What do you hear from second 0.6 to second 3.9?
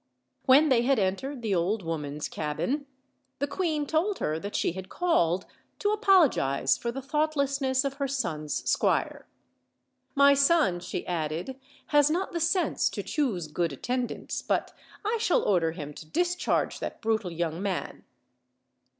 they had entered the old woman's cabin the queen